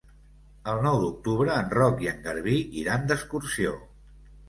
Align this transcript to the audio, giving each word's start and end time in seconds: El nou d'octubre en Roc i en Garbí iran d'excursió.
El 0.73 0.81
nou 0.85 0.97
d'octubre 1.03 1.53
en 1.65 1.71
Roc 1.81 2.03
i 2.07 2.11
en 2.17 2.27
Garbí 2.27 2.59
iran 2.85 3.09
d'excursió. 3.13 3.81